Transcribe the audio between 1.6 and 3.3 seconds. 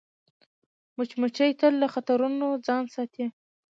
له خطرونو ځان ساتي